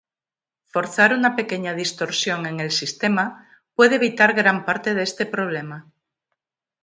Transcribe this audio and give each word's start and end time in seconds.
Forzar 0.73 1.13
una 1.15 1.31
pequeña 1.35 1.75
distorsión 1.75 2.47
en 2.47 2.59
el 2.59 2.71
sistema 2.71 3.25
puede 3.75 3.97
evitar 3.97 4.33
gran 4.33 4.65
parte 4.65 4.95
de 4.95 5.03
este 5.03 5.27
problema. 5.27 5.91